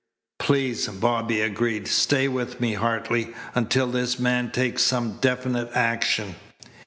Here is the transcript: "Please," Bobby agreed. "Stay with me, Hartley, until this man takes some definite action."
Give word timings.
"Please," 0.39 0.87
Bobby 0.87 1.41
agreed. 1.41 1.87
"Stay 1.87 2.27
with 2.27 2.59
me, 2.59 2.73
Hartley, 2.73 3.35
until 3.53 3.85
this 3.85 4.17
man 4.17 4.49
takes 4.49 4.81
some 4.81 5.17
definite 5.21 5.69
action." 5.75 6.37